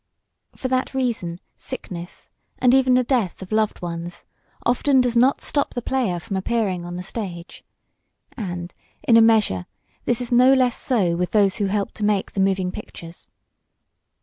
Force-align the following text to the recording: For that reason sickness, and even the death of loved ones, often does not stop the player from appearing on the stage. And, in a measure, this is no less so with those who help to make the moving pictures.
For 0.55 0.67
that 0.67 0.95
reason 0.95 1.39
sickness, 1.57 2.31
and 2.57 2.73
even 2.73 2.95
the 2.95 3.03
death 3.03 3.43
of 3.43 3.51
loved 3.51 3.83
ones, 3.83 4.25
often 4.65 4.99
does 4.99 5.15
not 5.15 5.41
stop 5.41 5.75
the 5.75 5.81
player 5.83 6.19
from 6.19 6.37
appearing 6.37 6.85
on 6.85 6.95
the 6.95 7.03
stage. 7.03 7.63
And, 8.35 8.73
in 9.07 9.15
a 9.15 9.21
measure, 9.21 9.67
this 10.05 10.19
is 10.19 10.31
no 10.31 10.53
less 10.53 10.75
so 10.75 11.15
with 11.15 11.29
those 11.33 11.57
who 11.57 11.67
help 11.67 11.91
to 11.91 12.03
make 12.03 12.31
the 12.31 12.39
moving 12.39 12.71
pictures. 12.71 13.29